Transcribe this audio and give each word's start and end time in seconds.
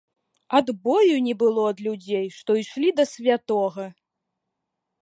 Адбою 0.59 1.15
не 1.27 1.35
было 1.43 1.67
ад 1.73 1.77
людзей, 1.89 2.27
што 2.39 2.51
ішлі 2.63 2.89
да 3.03 3.07
святога. 3.13 3.85